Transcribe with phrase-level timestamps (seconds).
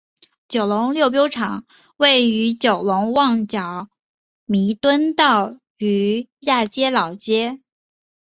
[0.47, 1.63] 九龙溜冰场
[1.95, 3.87] 位于九龙旺角
[4.45, 7.61] 弥敦道与亚皆老街。